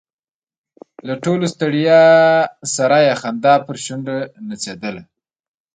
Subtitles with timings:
[1.07, 2.01] له ټولې ستړیا
[2.75, 4.15] سره یې خندا پر شونډو
[4.47, 5.01] نڅېدله.